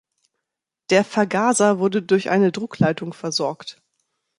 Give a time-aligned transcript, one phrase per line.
[0.89, 3.83] Der Vergaser wurde durch eine Druckleitung versorgt.